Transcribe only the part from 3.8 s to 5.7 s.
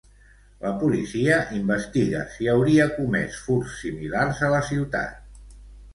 similars a la ciutat.